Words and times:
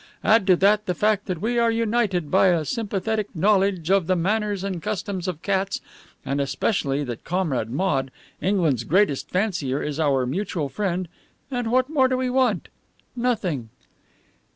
Add 0.23 0.47
to 0.47 0.55
that 0.55 0.87
the 0.87 0.95
fact 0.95 1.27
that 1.27 1.41
we 1.43 1.59
are 1.59 1.69
united 1.69 2.31
by 2.31 2.47
a 2.47 2.65
sympathetic 2.65 3.27
knowledge 3.35 3.91
of 3.91 4.07
the 4.07 4.15
manners 4.15 4.63
and 4.63 4.81
customs 4.81 5.27
of 5.27 5.43
cats, 5.43 5.79
and 6.25 6.41
especially 6.41 7.03
that 7.03 7.23
Comrade 7.23 7.69
Maude, 7.69 8.09
England's 8.41 8.83
greatest 8.83 9.29
fancier, 9.29 9.79
is 9.83 9.99
our 9.99 10.25
mutual 10.25 10.69
friend, 10.69 11.07
and 11.51 11.71
what 11.71 11.87
more 11.87 12.07
do 12.07 12.17
we 12.17 12.31
want? 12.31 12.69
Nothing." 13.15 13.69